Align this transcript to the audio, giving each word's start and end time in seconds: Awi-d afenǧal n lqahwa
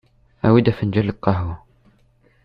Awi-d 0.45 0.71
afenǧal 0.71 1.07
n 1.07 1.09
lqahwa 1.15 1.55